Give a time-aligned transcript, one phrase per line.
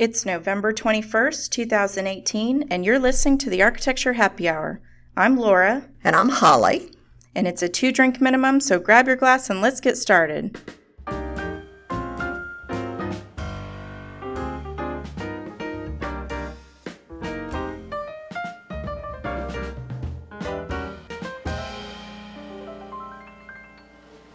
[0.00, 4.80] It's November 21st, 2018, and you're listening to the Architecture Happy Hour.
[5.14, 5.90] I'm Laura.
[6.02, 6.90] And I'm Holly.
[7.34, 10.58] And it's a two drink minimum, so grab your glass and let's get started.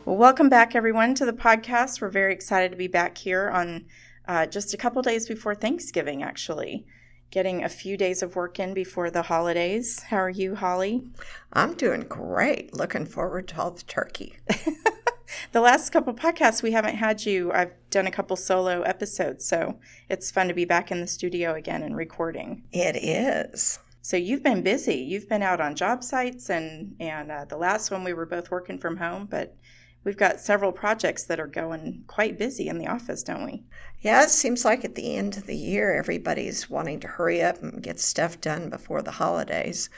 [0.06, 2.02] Well, welcome back, everyone, to the podcast.
[2.02, 3.86] We're very excited to be back here on
[4.28, 6.86] uh, just a couple days before Thanksgiving, actually.
[7.32, 10.04] Getting a few days of work in before the holidays.
[10.04, 11.04] How are you, Holly?
[11.52, 12.74] I'm doing great.
[12.74, 14.38] Looking forward to all the turkey.
[15.52, 17.52] the last couple podcasts we haven't had you.
[17.52, 21.56] I've done a couple solo episodes, so it's fun to be back in the studio
[21.56, 22.64] again and recording.
[22.72, 23.80] It is.
[24.02, 24.98] So you've been busy.
[24.98, 28.52] You've been out on job sites, and and uh, the last one we were both
[28.52, 29.56] working from home, but
[30.06, 33.64] we've got several projects that are going quite busy in the office, don't we?
[34.00, 37.62] Yeah, it seems like at the end of the year, everybody's wanting to hurry up
[37.62, 39.90] and get stuff done before the holidays,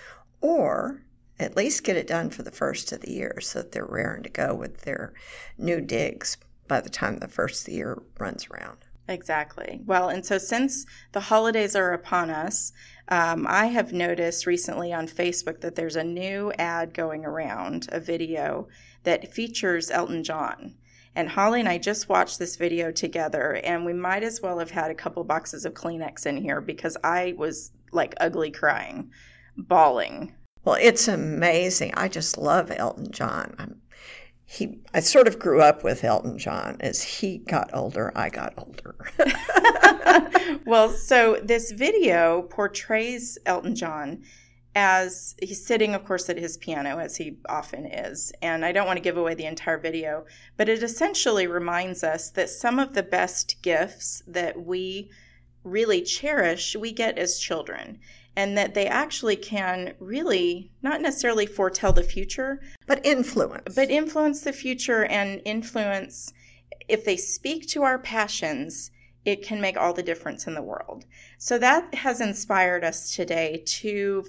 [0.42, 1.04] or
[1.40, 4.24] at least get it done for the first of the year so that they're raring
[4.24, 5.14] to go with their
[5.58, 8.78] new digs by the time the first of the year runs around.
[9.10, 9.82] Exactly.
[9.86, 12.74] Well, and so since the holidays are upon us,
[13.08, 18.02] um, I have noticed recently on Facebook that there's a new ad going around, a
[18.02, 18.68] video
[19.08, 20.76] that features Elton John.
[21.16, 24.72] And Holly and I just watched this video together, and we might as well have
[24.72, 29.10] had a couple boxes of Kleenex in here because I was like ugly crying,
[29.56, 30.36] bawling.
[30.66, 31.94] Well, it's amazing.
[31.96, 33.56] I just love Elton John.
[33.58, 33.82] I'm,
[34.44, 36.76] he, I sort of grew up with Elton John.
[36.82, 38.98] As he got older, I got older.
[40.66, 44.24] well, so this video portrays Elton John
[44.78, 48.32] as he's sitting, of course, at his piano, as he often is.
[48.44, 52.30] And I don't want to give away the entire video, but it essentially reminds us
[52.32, 55.10] that some of the best gifts that we
[55.64, 58.00] really cherish, we get as children.
[58.36, 63.74] And that they actually can really not necessarily foretell the future, but influence.
[63.74, 66.32] But influence the future and influence,
[66.88, 68.92] if they speak to our passions,
[69.26, 71.06] it can make all the difference in the world.
[71.40, 74.24] So that has inspired us today to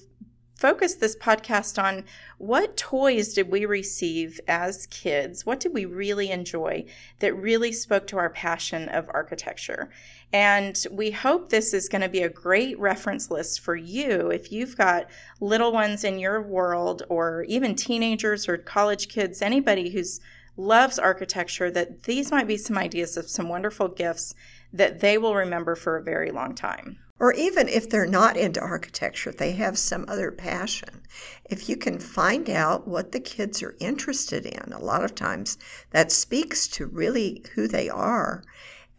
[0.58, 2.04] focus this podcast on
[2.38, 5.46] what toys did we receive as kids?
[5.46, 6.84] What did we really enjoy
[7.20, 9.88] that really spoke to our passion of architecture?
[10.32, 14.52] And we hope this is going to be a great reference list for you if
[14.52, 15.08] you've got
[15.40, 20.20] little ones in your world or even teenagers or college kids, anybody who's
[20.56, 24.34] loves architecture, that these might be some ideas of some wonderful gifts
[24.72, 26.98] that they will remember for a very long time.
[27.20, 31.02] Or even if they're not into architecture, they have some other passion.
[31.50, 35.58] If you can find out what the kids are interested in, a lot of times
[35.90, 38.44] that speaks to really who they are,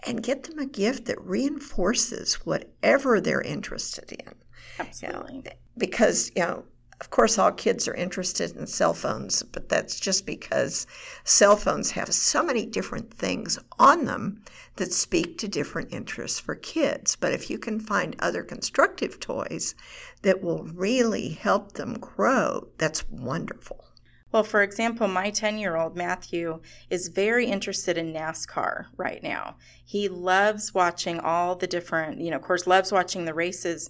[0.06, 4.34] and get them a gift that reinforces whatever they're interested in.
[4.79, 5.35] Absolutely.
[5.35, 6.63] You know, because, you know,
[7.02, 10.86] of course, all kids are interested in cell phones, but that's just because
[11.24, 14.44] cell phones have so many different things on them
[14.76, 17.16] that speak to different interests for kids.
[17.16, 19.76] But if you can find other constructive toys
[20.24, 23.86] that will really help them grow, that's wonderful.
[24.32, 29.56] Well, for example, my 10 year old Matthew is very interested in NASCAR right now.
[29.84, 33.90] He loves watching all the different, you know, of course, loves watching the races,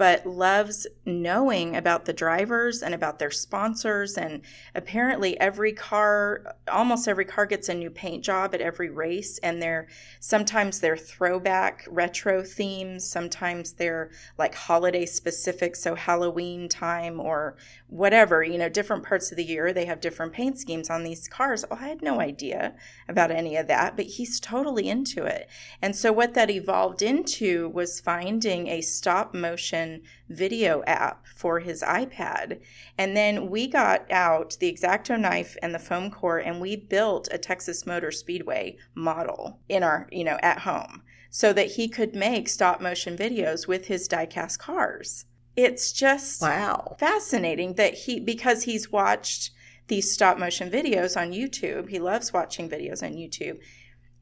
[0.00, 4.16] but loves knowing about the drivers and about their sponsors.
[4.16, 4.40] And
[4.74, 9.36] apparently, every car, almost every car, gets a new paint job at every race.
[9.42, 9.88] And they're
[10.18, 17.56] sometimes they're throwback retro themes, sometimes they're like holiday specific, so Halloween time or
[17.88, 19.74] whatever, you know, different parts of the year.
[19.74, 21.62] They have different paint schemes on these cars.
[21.70, 22.74] Oh, I had no idea
[23.06, 25.50] about any of that, but he's totally into it.
[25.82, 29.89] And so, what that evolved into was finding a stop motion
[30.28, 32.60] video app for his iPad.
[32.96, 37.28] And then we got out the X-Acto knife and the foam core and we built
[37.30, 42.14] a Texas Motor Speedway model in our, you know, at home so that he could
[42.14, 45.24] make stop motion videos with his diecast cars.
[45.56, 46.96] It's just wow.
[46.98, 49.50] fascinating that he because he's watched
[49.88, 51.88] these stop motion videos on YouTube.
[51.88, 53.58] He loves watching videos on YouTube.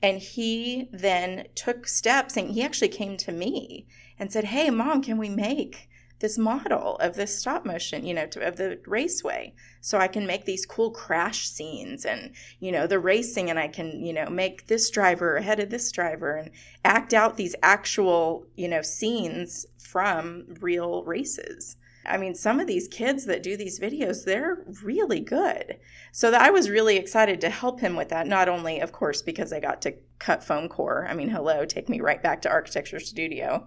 [0.00, 3.87] And he then took steps and he actually came to me
[4.19, 5.88] and said, Hey, mom, can we make
[6.20, 10.26] this model of this stop motion, you know, to, of the raceway so I can
[10.26, 14.29] make these cool crash scenes and, you know, the racing and I can, you know,
[14.29, 16.50] make this driver ahead of this driver and
[16.85, 21.76] act out these actual, you know, scenes from real races.
[22.05, 25.79] I mean, some of these kids that do these videos, they're really good.
[26.11, 28.26] So I was really excited to help him with that.
[28.26, 31.06] Not only, of course, because I got to cut foam core.
[31.09, 33.67] I mean, hello, take me right back to architecture studio.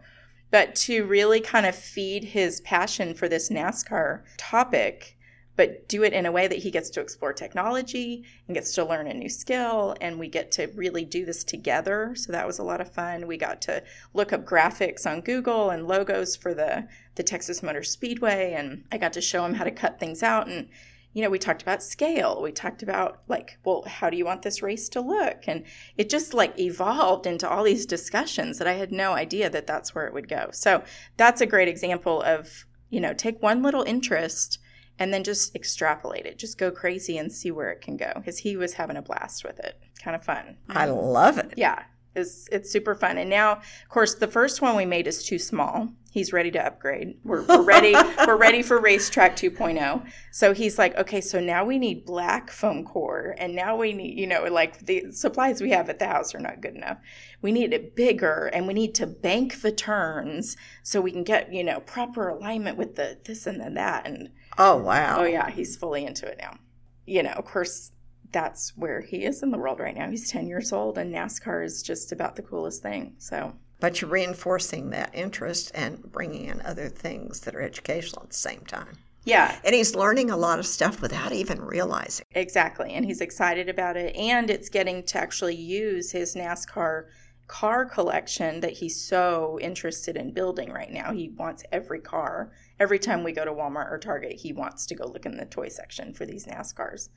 [0.52, 5.18] But to really kind of feed his passion for this NASCAR topic
[5.62, 8.86] but do it in a way that he gets to explore technology and gets to
[8.86, 12.14] learn a new skill and we get to really do this together.
[12.16, 13.28] So that was a lot of fun.
[13.28, 13.84] We got to
[14.14, 18.98] look up graphics on google and logos for the the texas motor speedway and i
[18.98, 20.68] got to show him how to cut things out and
[21.14, 24.42] you know we talked about scale we talked about like well how do you want
[24.42, 25.64] this race to look and
[25.98, 29.94] it just like evolved into all these discussions that i had no idea that that's
[29.94, 30.84] where it would go so
[31.18, 34.60] that's a great example of you know take one little interest
[35.02, 36.38] and then just extrapolate it.
[36.38, 38.12] Just go crazy and see where it can go.
[38.16, 39.80] Because he was having a blast with it.
[40.04, 40.58] Kind of fun.
[40.70, 41.56] I love it.
[41.58, 41.84] Yeah.
[42.16, 43.18] It's, it's super fun.
[43.18, 45.90] And now, of course, the first one we made is too small.
[46.12, 47.18] He's ready to upgrade.
[47.24, 47.94] We're, we're ready.
[48.28, 50.06] we're ready for racetrack 2.0.
[50.32, 54.20] So he's like, okay, so now we need black foam core, and now we need,
[54.20, 56.98] you know, like the supplies we have at the house are not good enough.
[57.42, 61.54] We need it bigger, and we need to bank the turns so we can get,
[61.54, 64.06] you know, proper alignment with the this and the that.
[64.06, 65.22] And Oh, wow.
[65.22, 65.50] Oh, yeah.
[65.50, 66.58] He's fully into it now.
[67.06, 67.92] You know, of course,
[68.32, 70.10] that's where he is in the world right now.
[70.10, 73.14] He's 10 years old, and NASCAR is just about the coolest thing.
[73.18, 78.30] So, but you're reinforcing that interest and bringing in other things that are educational at
[78.30, 78.98] the same time.
[79.24, 79.56] Yeah.
[79.64, 82.26] And he's learning a lot of stuff without even realizing.
[82.32, 82.94] Exactly.
[82.94, 84.16] And he's excited about it.
[84.16, 87.06] And it's getting to actually use his NASCAR
[87.48, 91.12] car collection that he's so interested in building right now.
[91.12, 92.52] He wants every car.
[92.80, 95.46] Every time we go to Walmart or Target, he wants to go look in the
[95.46, 97.10] toy section for these NASCARs.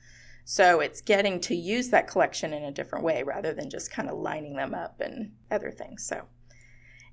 [0.45, 4.09] So it's getting to use that collection in a different way rather than just kind
[4.09, 6.05] of lining them up and other things.
[6.05, 6.25] So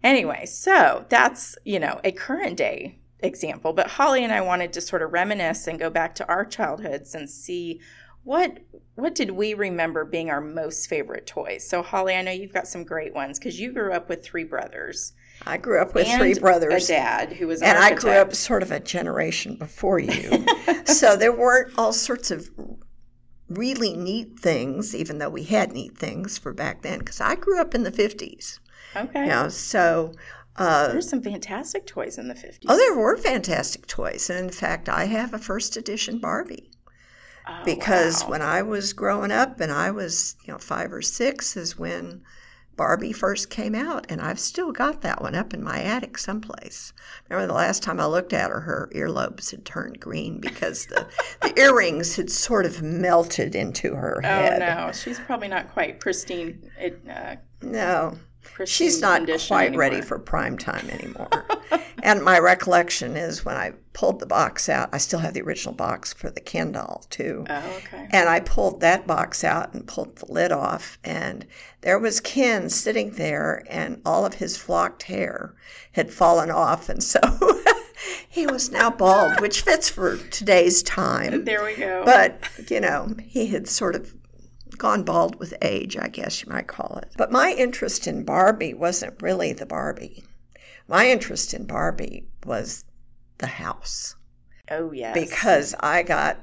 [0.04, 4.82] anyway, so that's, you know, a current day example, but Holly and I wanted to
[4.82, 7.80] sort of reminisce and go back to our childhoods and see
[8.24, 8.58] what
[8.94, 11.66] what did we remember being our most favorite toys?
[11.66, 14.44] So Holly, I know you've got some great ones because you grew up with three
[14.44, 15.14] brothers.
[15.46, 16.90] I grew up with three brothers.
[16.90, 20.46] A dad who was and I grew up sort of a generation before you.
[20.84, 22.48] so there weren't all sorts of
[23.48, 27.00] really neat things, even though we had neat things for back then.
[27.00, 28.60] Because I grew up in the fifties.
[28.96, 29.22] Okay.
[29.22, 30.12] You know, so
[30.56, 32.66] uh, There's some fantastic toys in the 50s.
[32.68, 34.28] Oh, there were fantastic toys.
[34.28, 36.70] And in fact, I have a first edition Barbie.
[37.48, 38.30] Oh, because wow.
[38.30, 42.22] when I was growing up and I was, you know, five or six is when
[42.76, 46.92] Barbie first came out, and I've still got that one up in my attic someplace.
[47.28, 51.06] Remember the last time I looked at her, her earlobes had turned green because the,
[51.42, 54.62] the earrings had sort of melted into her oh, head.
[54.62, 56.70] Oh no, she's probably not quite pristine.
[57.08, 58.18] Uh, no,
[58.64, 59.80] she's not quite anymore.
[59.80, 61.28] ready for prime time anymore.
[62.02, 65.74] and my recollection is when I pulled the box out, I still have the original
[65.74, 67.44] box for the Ken doll too.
[67.48, 68.08] Oh, okay.
[68.10, 71.46] And I pulled that box out and pulled the lid off, and
[71.82, 75.54] there was Ken sitting there, and all of his flocked hair
[75.92, 77.20] had fallen off, and so.
[78.28, 81.44] he was now bald, which fits for today's time.
[81.44, 82.02] There we go.
[82.04, 84.12] But, you know, he had sort of
[84.82, 87.12] gone bald with age, I guess you might call it.
[87.16, 90.24] But my interest in Barbie wasn't really the Barbie.
[90.88, 92.84] My interest in Barbie was
[93.38, 94.16] the house.
[94.68, 95.14] Oh, yes.
[95.14, 96.40] Because I got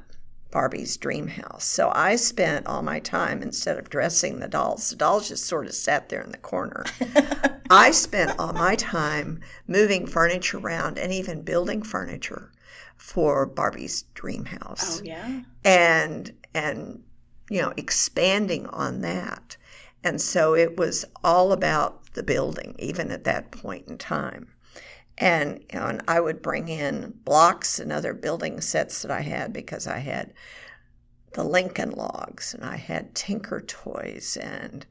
[0.51, 1.65] Barbie's dream house.
[1.65, 5.67] So I spent all my time instead of dressing the dolls, the dolls just sort
[5.67, 6.85] of sat there in the corner.
[7.69, 12.53] I spent all my time moving furniture around and even building furniture
[12.95, 15.01] for Barbie's dream house.
[15.01, 15.41] Oh yeah.
[15.65, 17.03] And and
[17.49, 19.57] you know, expanding on that.
[20.03, 24.53] And so it was all about the building, even at that point in time.
[25.17, 29.21] And, you know, and I would bring in blocks and other building sets that I
[29.21, 30.33] had because I had
[31.33, 34.85] the Lincoln logs and I had Tinker toys and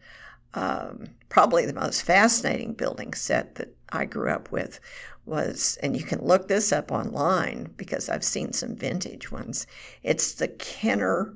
[0.54, 4.80] um, probably the most fascinating building set that I grew up with
[5.24, 9.66] was, and you can look this up online because I've seen some vintage ones.
[10.02, 11.34] It's the Kenner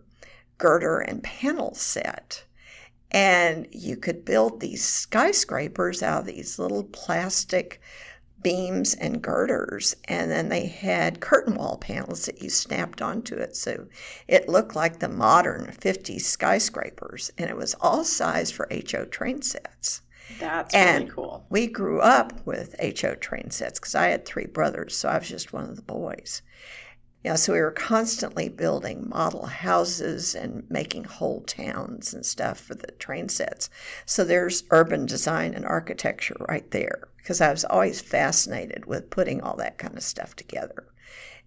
[0.63, 2.45] girder and panel set.
[3.11, 7.81] And you could build these skyscrapers out of these little plastic
[8.45, 9.97] beams and girders.
[10.07, 13.57] And then they had curtain wall panels that you snapped onto it.
[13.57, 13.89] So
[14.29, 17.33] it looked like the modern 50s skyscrapers.
[17.37, 20.03] And it was all sized for HO train sets.
[20.39, 21.47] That's and really cool.
[21.51, 25.29] We grew up with HO train sets because I had three brothers, so I was
[25.29, 26.41] just one of the boys.
[27.25, 32.75] Yeah, so we were constantly building model houses and making whole towns and stuff for
[32.75, 33.71] the train sets.
[34.07, 39.41] So there's urban design and architecture right there because I was always fascinated with putting
[39.41, 40.89] all that kind of stuff together.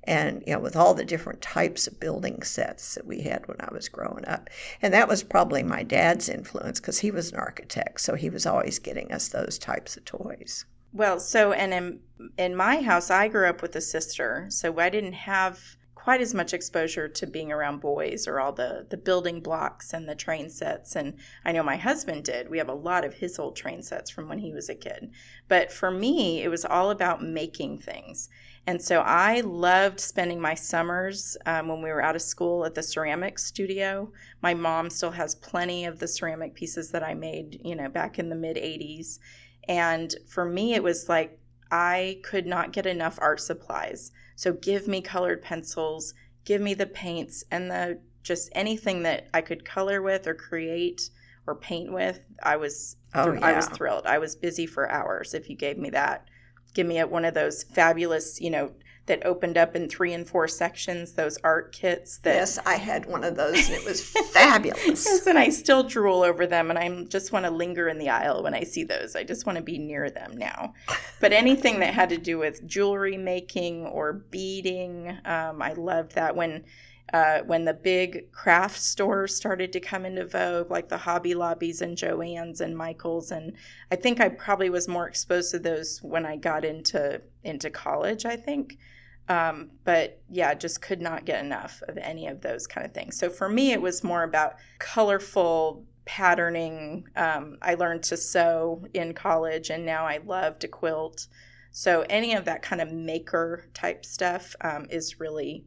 [0.05, 3.57] And, you know, with all the different types of building sets that we had when
[3.59, 4.49] I was growing up.
[4.81, 7.99] And that was probably my dad's influence because he was an architect.
[7.99, 10.63] So he was always getting us those types of toys.
[10.95, 11.99] Well, so and in
[12.37, 16.33] in my house, I grew up with a sister, so I didn't have quite as
[16.33, 20.49] much exposure to being around boys or all the the building blocks and the train
[20.49, 20.95] sets.
[20.95, 22.49] And I know my husband did.
[22.49, 25.11] We have a lot of his old train sets from when he was a kid.
[25.49, 28.29] But for me, it was all about making things.
[28.65, 32.73] And so I loved spending my summers um, when we were out of school at
[32.73, 34.11] the ceramic studio.
[34.41, 38.17] My mom still has plenty of the ceramic pieces that I made, you know, back
[38.17, 39.19] in the mid 80s.
[39.67, 41.39] And for me, it was like
[41.71, 44.11] I could not get enough art supplies.
[44.35, 49.41] So give me colored pencils, give me the paints and the just anything that I
[49.41, 51.09] could color with or create
[51.47, 52.19] or paint with.
[52.41, 53.45] I was oh, yeah.
[53.45, 54.05] I was thrilled.
[54.05, 56.27] I was busy for hours if you gave me that.
[56.73, 58.73] Give me a, one of those fabulous, you know,
[59.07, 63.05] that opened up in three and four sections, those art kits that Yes, I had
[63.05, 64.83] one of those and it was fabulous.
[65.05, 68.09] yes, and I still drool over them and I just want to linger in the
[68.09, 69.15] aisle when I see those.
[69.15, 70.73] I just want to be near them now.
[71.21, 76.35] But anything that had to do with jewelry making or beading, um, I loved that
[76.35, 76.65] when
[77.13, 81.81] uh, when the big craft stores started to come into vogue, like the Hobby Lobbies
[81.81, 83.53] and Joann's and Michaels, and
[83.91, 88.25] I think I probably was more exposed to those when I got into into college.
[88.25, 88.77] I think,
[89.27, 93.17] um, but yeah, just could not get enough of any of those kind of things.
[93.17, 97.07] So for me, it was more about colorful patterning.
[97.15, 101.27] Um, I learned to sew in college, and now I love to quilt.
[101.71, 105.65] So any of that kind of maker type stuff um, is really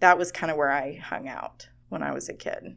[0.00, 2.76] that was kind of where I hung out when I was a kid.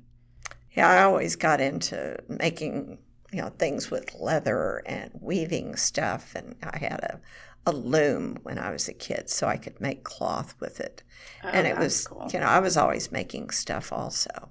[0.71, 2.99] Yeah, I always got into making
[3.31, 7.19] you know things with leather and weaving stuff, and I had a
[7.67, 11.03] a loom when I was a kid, so I could make cloth with it.
[11.43, 12.27] Oh, and it was, cool.
[12.33, 14.49] you know, I was always making stuff also.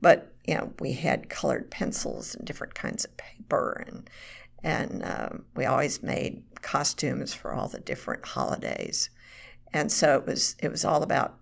[0.00, 4.10] But you know, we had colored pencils and different kinds of paper, and
[4.62, 9.10] and um, we always made costumes for all the different holidays.
[9.72, 11.38] And so it was it was all about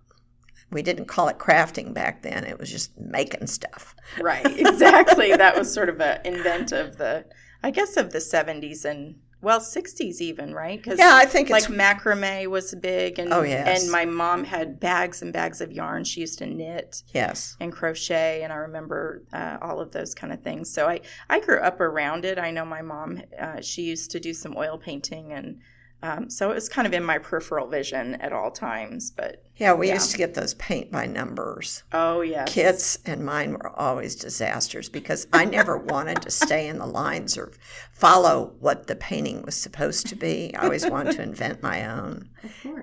[0.71, 2.43] we didn't call it crafting back then.
[2.43, 3.95] It was just making stuff.
[4.19, 5.35] Right, exactly.
[5.35, 7.25] that was sort of an invent of the,
[7.63, 9.15] I guess, of the 70s and
[9.47, 10.77] well, 60s even, right?
[10.77, 14.77] Because yeah, I think like macrame was big, and oh yes, and my mom had
[14.77, 16.03] bags and bags of yarn.
[16.03, 20.33] She used to knit, yes, and crochet, and I remember uh, all of those kind
[20.33, 20.69] of things.
[20.69, 20.99] So I
[21.29, 22.37] I grew up around it.
[22.37, 25.61] I know my mom; uh, she used to do some oil painting and
[26.03, 29.09] um, so it was kind of in my peripheral vision at all times.
[29.09, 29.95] But yeah, we yeah.
[29.95, 31.81] used to get those paint by numbers.
[31.91, 36.77] Oh yeah, kits, and mine were always disasters because I never wanted to stay in
[36.77, 37.51] the lines or
[37.91, 40.53] follow what the painting was supposed to be.
[40.55, 42.29] I always wanted to invent my own,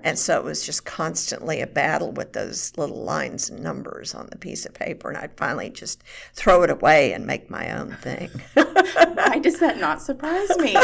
[0.03, 4.27] and so it was just constantly a battle with those little lines and numbers on
[4.29, 5.07] the piece of paper.
[5.07, 6.03] And I'd finally just
[6.33, 8.29] throw it away and make my own thing.
[8.55, 10.75] Why does that not surprise me?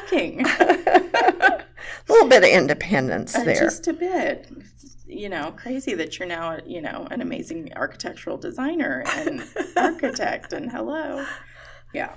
[0.00, 0.44] Shocking.
[0.46, 1.64] a
[2.08, 3.60] little bit of independence uh, there.
[3.60, 4.50] Just a bit.
[5.06, 9.42] You know, crazy that you're now, you know, an amazing architectural designer and
[9.76, 11.24] architect and hello.
[11.94, 12.14] Yeah.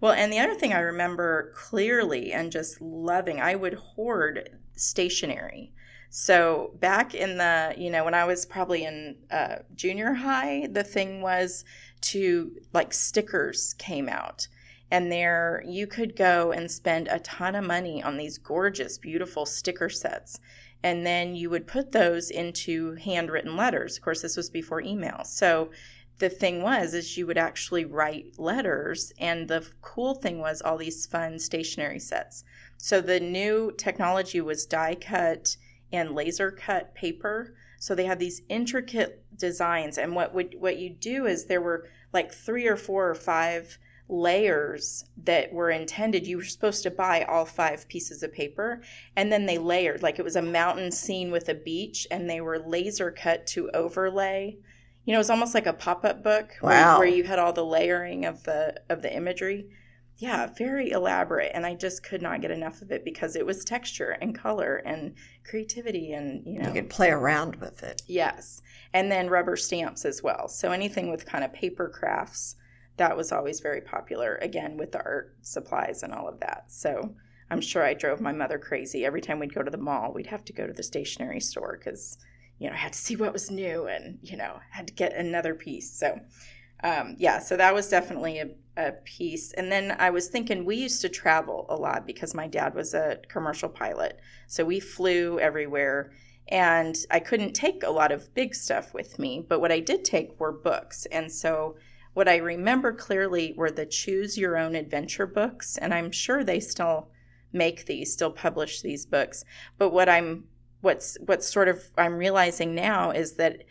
[0.00, 5.72] Well, and the other thing I remember clearly and just loving, I would hoard stationery.
[6.08, 10.82] So back in the, you know, when I was probably in uh, junior high, the
[10.82, 11.64] thing was
[12.00, 14.48] to like stickers came out
[14.90, 19.46] and there you could go and spend a ton of money on these gorgeous beautiful
[19.46, 20.40] sticker sets.
[20.82, 23.96] And then you would put those into handwritten letters.
[23.96, 25.22] Of course this was before email.
[25.24, 25.70] So
[26.18, 30.76] the thing was is you would actually write letters and the cool thing was all
[30.76, 32.44] these fun stationery sets.
[32.76, 35.56] So the new technology was die cut
[35.92, 37.54] and laser cut paper.
[37.78, 41.88] So they had these intricate designs and what would what you do is there were
[42.12, 43.78] like three or four or five
[44.10, 46.26] layers that were intended.
[46.26, 48.82] You were supposed to buy all five pieces of paper,
[49.16, 52.40] and then they layered like it was a mountain scene with a beach, and they
[52.40, 54.56] were laser cut to overlay.
[55.04, 56.98] You know, it was almost like a pop up book wow.
[56.98, 59.68] where, where you had all the layering of the of the imagery.
[60.16, 63.64] Yeah, very elaborate, and I just could not get enough of it because it was
[63.64, 65.14] texture and color and
[65.48, 68.02] creativity, and you know, you could play around with it.
[68.06, 68.60] Yes,
[68.92, 70.48] and then rubber stamps as well.
[70.48, 72.56] So anything with kind of paper crafts
[72.96, 77.14] that was always very popular again with the art supplies and all of that so
[77.50, 79.04] I'm sure I drove my mother crazy.
[79.04, 81.78] Every time we'd go to the mall, we'd have to go to the stationery store
[81.78, 82.16] because,
[82.58, 85.14] you know, I had to see what was new and, you know, had to get
[85.14, 85.90] another piece.
[85.90, 86.20] So,
[86.84, 89.52] um, yeah, so that was definitely a, a piece.
[89.52, 92.94] And then I was thinking we used to travel a lot because my dad was
[92.94, 94.20] a commercial pilot.
[94.46, 96.12] So we flew everywhere
[96.48, 99.44] and I couldn't take a lot of big stuff with me.
[99.46, 101.04] But what I did take were books.
[101.06, 101.76] And so
[102.14, 105.78] what I remember clearly were the Choose Your Own Adventure books.
[105.78, 107.08] And I'm sure they still
[107.52, 109.44] make these, still publish these books.
[109.78, 110.44] But what I'm
[110.80, 113.64] what's what's sort of I'm realizing now is that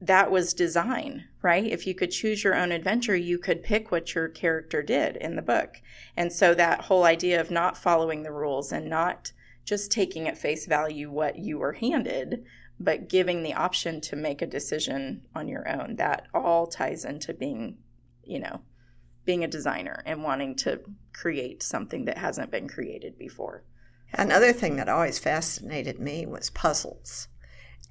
[0.00, 1.66] that was design, right?
[1.66, 5.36] If you could choose your own adventure, you could pick what your character did in
[5.36, 5.82] the book.
[6.16, 9.32] And so that whole idea of not following the rules and not
[9.64, 12.44] just taking at face value what you were handed,
[12.80, 17.34] but giving the option to make a decision on your own, that all ties into
[17.34, 17.76] being,
[18.24, 18.62] you know,
[19.26, 20.80] being a designer and wanting to
[21.12, 23.62] create something that hasn't been created before.
[24.14, 27.28] Another thing that always fascinated me was puzzles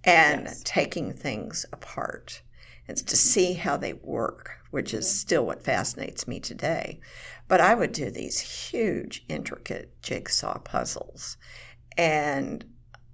[0.04, 0.62] and yes.
[0.66, 2.42] taking things apart.
[2.88, 7.00] It's to see how they work, which is still what fascinates me today.
[7.48, 11.38] But I would do these huge, intricate jigsaw puzzles.
[11.96, 12.66] And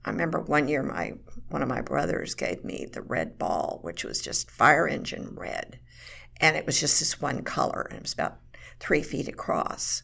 [0.05, 1.13] I remember one year my
[1.49, 5.79] one of my brothers gave me the red ball, which was just fire engine red
[6.41, 8.37] and it was just this one color, and it was about
[8.79, 10.03] three feet across,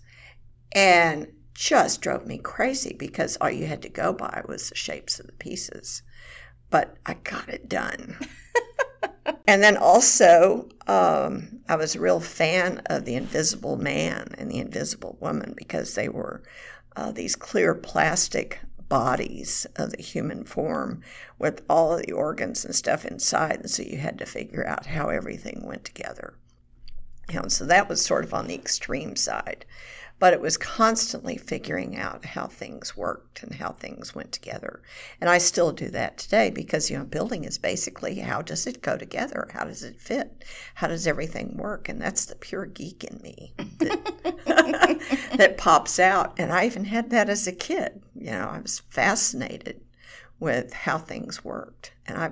[0.73, 5.19] and just drove me crazy because all you had to go by was the shapes
[5.19, 6.01] of the pieces.
[6.69, 8.17] But I got it done.
[9.47, 14.59] and then also, um, I was a real fan of the Invisible Man and the
[14.59, 16.41] Invisible Woman because they were
[16.95, 18.59] uh, these clear plastic
[18.91, 21.01] bodies of the human form
[21.39, 23.61] with all of the organs and stuff inside.
[23.61, 26.33] And so you had to figure out how everything went together.
[27.33, 29.65] Know, so that was sort of on the extreme side.
[30.19, 34.81] But it was constantly figuring out how things worked and how things went together.
[35.21, 38.81] And I still do that today because, you know, building is basically how does it
[38.81, 39.47] go together?
[39.53, 40.43] How does it fit?
[40.75, 41.87] How does everything work?
[41.87, 46.33] And that's the pure geek in me that, that pops out.
[46.37, 48.03] And I even had that as a kid.
[48.21, 49.81] You know, I was fascinated
[50.39, 51.93] with how things worked.
[52.05, 52.31] And I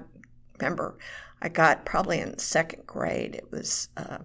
[0.60, 0.98] remember
[1.42, 4.20] I got probably in second grade, it was uh,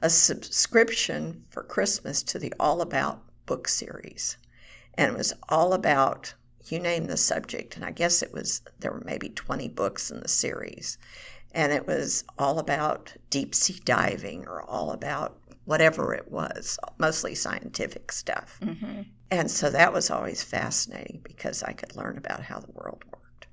[0.00, 4.38] a subscription for Christmas to the All About book series.
[4.94, 6.32] And it was all about,
[6.66, 7.76] you name the subject.
[7.76, 10.96] And I guess it was, there were maybe 20 books in the series.
[11.52, 17.34] And it was all about deep sea diving or all about whatever it was, mostly
[17.34, 18.58] scientific stuff.
[18.62, 19.02] Mm-hmm.
[19.30, 23.46] And so that was always fascinating because I could learn about how the world worked.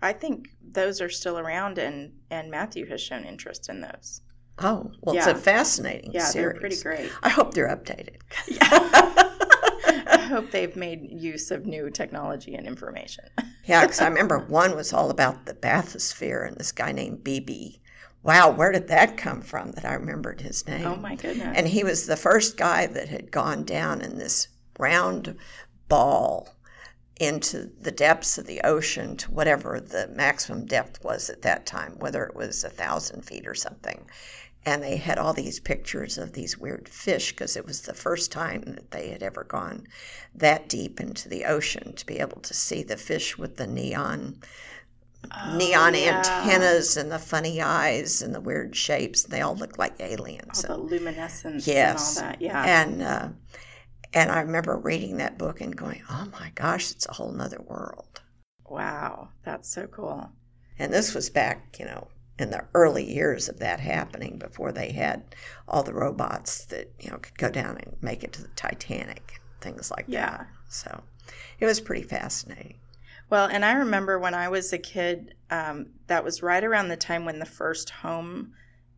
[0.00, 4.20] I think those are still around, and, and Matthew has shown interest in those.
[4.60, 5.28] Oh, well, yeah.
[5.28, 6.52] it's a fascinating yeah, series.
[6.52, 7.12] they're pretty great.
[7.22, 8.16] I hope they're updated.
[8.60, 13.24] I hope they've made use of new technology and information.
[13.64, 17.76] yeah, because I remember one was all about the bathysphere and this guy named Beebe
[18.22, 20.86] wow, where did that come from that I remembered his name?
[20.86, 21.56] Oh my goodness.
[21.56, 25.36] And he was the first guy that had gone down in this round
[25.88, 26.48] ball
[27.20, 31.98] into the depths of the ocean to whatever the maximum depth was at that time,
[31.98, 34.08] whether it was a thousand feet or something.
[34.64, 38.30] And they had all these pictures of these weird fish because it was the first
[38.30, 39.86] time that they had ever gone
[40.34, 44.40] that deep into the ocean to be able to see the fish with the neon
[45.32, 46.18] oh, neon yeah.
[46.18, 49.22] antennas and the funny eyes and the weird shapes.
[49.22, 50.64] They all look like aliens.
[50.64, 52.18] All the luminescence yes.
[52.18, 52.42] and all that.
[52.42, 52.82] Yeah.
[52.82, 53.28] And uh,
[54.14, 57.60] and I remember reading that book and going, "Oh my gosh, it's a whole nother
[57.60, 58.22] world."
[58.68, 60.30] Wow, that's so cool.
[60.78, 64.92] And this was back, you know, in the early years of that happening before they
[64.92, 65.34] had
[65.66, 69.40] all the robots that you know could go down and make it to the Titanic,
[69.60, 70.30] things like yeah.
[70.30, 70.46] that.
[70.68, 71.02] So
[71.58, 72.78] it was pretty fascinating.
[73.30, 76.96] Well, and I remember when I was a kid, um, that was right around the
[76.96, 78.52] time when the first home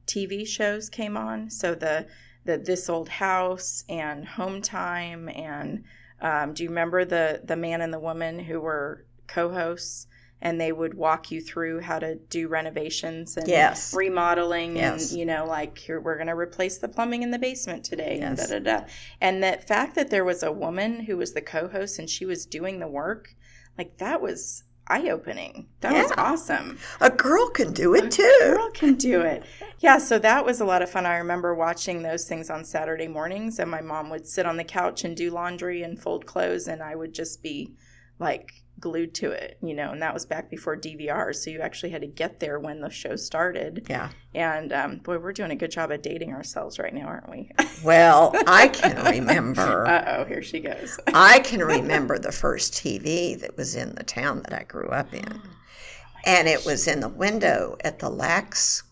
[0.07, 1.51] TV shows came on.
[1.51, 2.07] So the
[2.45, 5.85] the This Old House and Home Time and
[6.23, 10.07] um, do you remember the the man and the woman who were co-hosts?
[10.43, 13.95] and they would walk you through how to do renovations and yes.
[13.95, 15.11] remodeling yes.
[15.11, 18.19] and you know like here we're going to replace the plumbing in the basement today
[18.21, 18.51] yes.
[18.51, 18.87] and da da da
[19.21, 22.47] and the fact that there was a woman who was the co-host and she was
[22.47, 23.35] doing the work
[23.77, 25.69] like that was eye opening.
[25.81, 26.03] That yeah.
[26.03, 26.79] was awesome.
[27.01, 28.41] A girl can do it a too.
[28.43, 29.45] A girl can do it.
[29.79, 31.07] Yeah, so that was a lot of fun.
[31.07, 34.65] I remember watching those things on Saturday mornings, and my mom would sit on the
[34.65, 37.75] couch and do laundry and fold clothes, and I would just be
[38.19, 41.35] like glued to it, you know, and that was back before DVR.
[41.35, 43.87] So you actually had to get there when the show started.
[43.89, 44.11] Yeah.
[44.35, 47.51] And um, boy, we're doing a good job at dating ourselves right now, aren't we?
[47.83, 49.87] Well, I can remember.
[49.87, 50.99] uh oh, here she goes.
[51.15, 55.15] I can remember the first TV that was in the town that I grew up
[55.15, 55.25] in.
[55.33, 55.49] Oh
[56.27, 58.83] and it was in the window at the Lax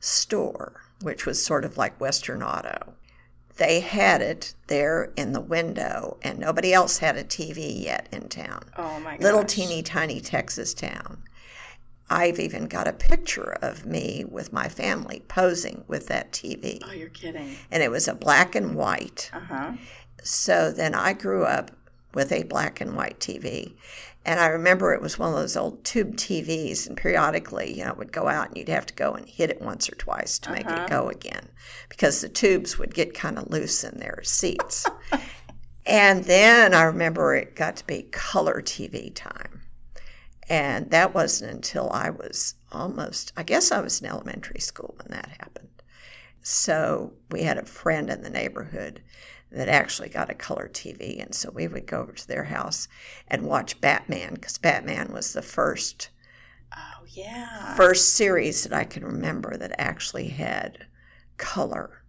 [0.00, 2.94] store, which was sort of like Western Auto.
[3.56, 8.28] They had it there in the window, and nobody else had a TV yet in
[8.28, 8.64] town.
[8.76, 9.22] Oh my god.
[9.22, 11.22] Little teeny tiny Texas town.
[12.08, 16.78] I've even got a picture of me with my family posing with that TV.
[16.84, 17.56] Oh, you're kidding.
[17.70, 19.30] And it was a black and white.
[19.32, 19.72] Uh huh.
[20.22, 21.70] So then I grew up
[22.14, 23.74] with a black and white TV.
[24.24, 27.90] And I remember it was one of those old tube TVs, and periodically, you know,
[27.90, 30.38] it would go out and you'd have to go and hit it once or twice
[30.40, 30.82] to make Uh-huh.
[30.84, 31.48] it go again
[31.88, 34.86] because the tubes would get kind of loose in their seats.
[35.86, 39.62] and then I remember it got to be color TV time.
[40.48, 45.08] And that wasn't until I was almost, I guess I was in elementary school when
[45.16, 45.68] that happened.
[46.42, 49.02] So we had a friend in the neighborhood
[49.52, 51.20] that actually got a color TV.
[51.20, 52.88] And so we would go over to their house
[53.28, 56.10] and watch Batman because Batman was the first
[56.76, 57.76] Oh yeah.
[57.76, 60.86] first series that I can remember that actually had
[61.38, 62.04] color.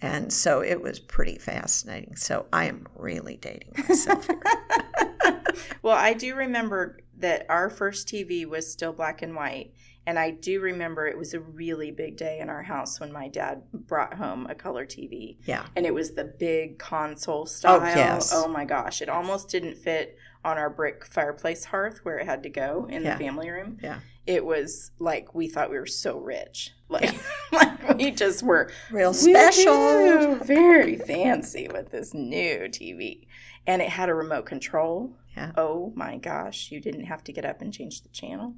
[0.00, 2.16] And so it was pretty fascinating.
[2.16, 4.28] So I am really dating myself
[5.82, 9.72] well, I do remember that our first TV was still black and white.
[10.08, 13.28] And I do remember it was a really big day in our house when my
[13.28, 15.36] dad brought home a color TV.
[15.44, 15.66] Yeah.
[15.76, 17.80] And it was the big console oh, style.
[17.82, 18.32] Oh, yes.
[18.34, 19.02] Oh my gosh.
[19.02, 20.16] It almost didn't fit
[20.46, 23.18] on our brick fireplace hearth where it had to go in Yeah.
[23.18, 23.76] the family room.
[23.82, 24.00] Yeah.
[24.26, 26.72] It was like we thought we were so rich.
[26.88, 27.14] Like,
[27.52, 30.36] like we just were Real special.
[30.36, 33.26] Very fancy with this new TV.
[33.66, 35.12] And it had a remote control.
[35.36, 35.52] Yeah.
[35.58, 38.54] Oh my gosh, you didn't have to get up and change the channel.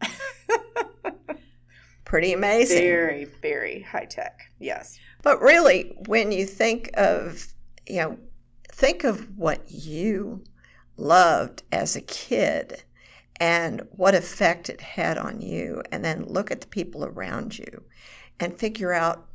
[2.04, 2.78] Pretty amazing.
[2.78, 4.40] Very, very high tech.
[4.58, 4.98] Yes.
[5.22, 7.46] But really, when you think of,
[7.86, 8.18] you know,
[8.68, 10.44] think of what you
[10.96, 12.82] loved as a kid
[13.40, 17.82] and what effect it had on you, and then look at the people around you
[18.38, 19.26] and figure out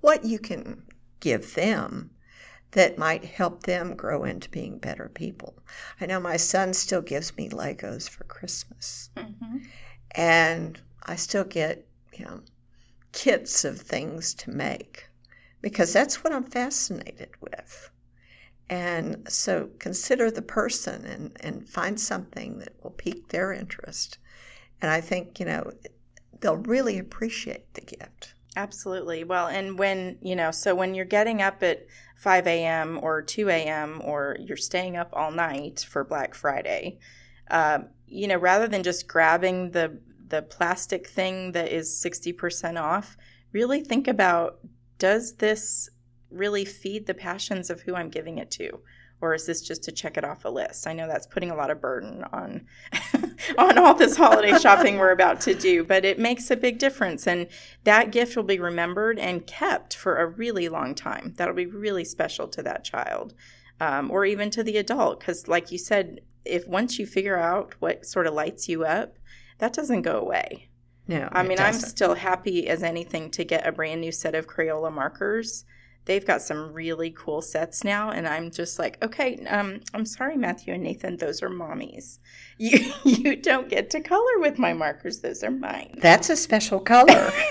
[0.00, 0.82] what you can
[1.20, 2.10] give them
[2.72, 5.54] that might help them grow into being better people.
[6.00, 9.58] I know my son still gives me Legos for Christmas, hmm
[10.16, 12.40] and I still get, you know,
[13.12, 15.08] kits of things to make
[15.60, 17.90] because that's what I'm fascinated with.
[18.68, 24.18] And so consider the person and, and find something that will pique their interest.
[24.80, 25.72] And I think, you know,
[26.40, 28.34] they'll really appreciate the gift.
[28.56, 29.24] Absolutely.
[29.24, 31.86] Well, and when, you know, so when you're getting up at
[32.16, 32.98] 5 a.m.
[33.02, 34.00] or 2 a.m.
[34.04, 36.98] or you're staying up all night for Black Friday,
[37.50, 39.98] uh, you know, rather than just grabbing the
[40.30, 43.16] the plastic thing that is 60% off,
[43.52, 44.58] really think about
[44.98, 45.88] does this
[46.30, 48.80] really feed the passions of who I'm giving it to?
[49.20, 50.86] Or is this just to check it off a list?
[50.86, 52.66] I know that's putting a lot of burden on
[53.58, 57.26] on all this holiday shopping we're about to do, but it makes a big difference.
[57.26, 57.48] And
[57.84, 61.34] that gift will be remembered and kept for a really long time.
[61.36, 63.34] That'll be really special to that child,
[63.78, 65.20] um, or even to the adult.
[65.20, 69.18] Because, like you said, if once you figure out what sort of lights you up,
[69.60, 70.68] that doesn't go away.
[71.06, 74.46] No, I mean, I'm still happy as anything to get a brand new set of
[74.46, 75.64] Crayola markers.
[76.06, 80.36] They've got some really cool sets now, and I'm just like, okay, um, I'm sorry,
[80.36, 82.18] Matthew and Nathan, those are mommies.
[82.60, 85.94] You you don't get to color with my markers; those are mine.
[85.96, 87.06] That's a special color.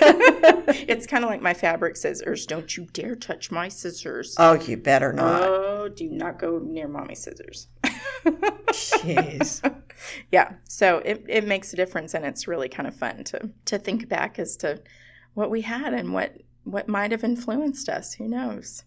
[0.86, 2.46] it's kind of like my fabric scissors.
[2.46, 4.36] Don't you dare touch my scissors.
[4.38, 5.42] oh, you better not.
[5.42, 7.66] Oh, do not go near mommy scissors.
[8.24, 9.74] Jeez.
[10.32, 13.78] yeah so it, it makes a difference and it's really kind of fun to to
[13.78, 14.80] think back as to
[15.34, 18.84] what we had and what what might have influenced us who knows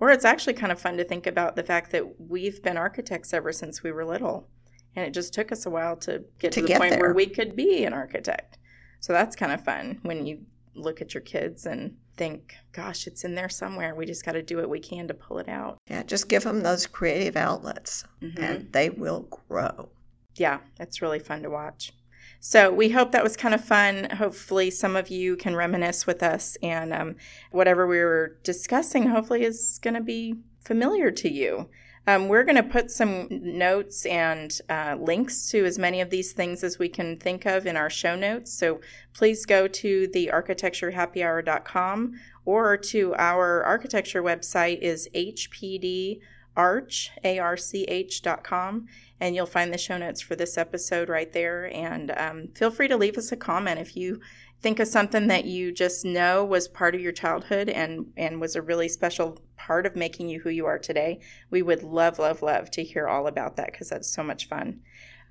[0.00, 3.32] or it's actually kind of fun to think about the fact that we've been architects
[3.32, 4.48] ever since we were little
[4.96, 7.00] and it just took us a while to get to, To the get point there.
[7.00, 8.58] where we could be an architect
[9.00, 10.40] so that's kind of fun when you
[10.74, 14.42] look at your kids and think gosh it's in there somewhere we just got to
[14.42, 18.04] do what we can to pull it out Yeah, just give them those creative outlets
[18.22, 18.38] Mhm.
[18.38, 19.90] and they will grow.
[20.36, 21.92] yeah, it's really fun to watch.
[22.40, 24.04] So we hope that was kind of fun.
[24.10, 27.16] Hopefully, some of you can reminisce with us, and um,
[27.52, 31.70] whatever we were discussing, hopefully, is going to be familiar to you.
[32.06, 36.32] Um, we're going to put some notes and uh, links to as many of these
[36.32, 38.52] things as we can think of in our show notes.
[38.52, 38.80] So
[39.14, 46.20] please go to the architecturehappyhour.com or to our architecture website is hpd
[46.56, 48.86] arch, A-R-C-H dot com,
[49.20, 51.72] and you'll find the show notes for this episode right there.
[51.72, 54.20] And um, feel free to leave us a comment if you
[54.64, 58.56] think of something that you just know was part of your childhood and and was
[58.56, 61.20] a really special part of making you who you are today.
[61.50, 64.80] We would love, love, love to hear all about that because that's so much fun.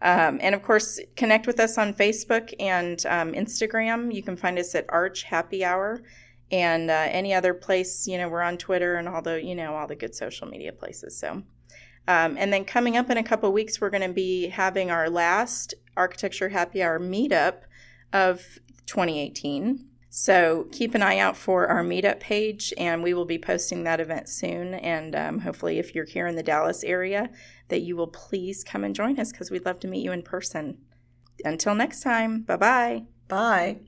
[0.04, 4.14] Um, and of course, connect with us on Facebook and um, Instagram.
[4.14, 6.04] You can find us at Arch Happy Hour
[6.52, 8.06] and uh, any other place.
[8.06, 10.74] You know, we're on Twitter and all the you know all the good social media
[10.74, 11.18] places.
[11.18, 11.42] So,
[12.08, 15.10] um, and then coming up in a couple weeks, we're going to be having our
[15.10, 17.62] last Architecture Happy Hour meetup
[18.14, 19.88] of 2018.
[20.10, 24.00] So keep an eye out for our meetup page, and we will be posting that
[24.00, 24.76] event soon.
[24.76, 27.32] And um, hopefully, if you're here in the Dallas area,
[27.70, 30.22] that you will please come and join us because we'd love to meet you in
[30.22, 30.78] person.
[31.44, 33.06] Until next time, bye-bye.
[33.28, 33.80] Bye.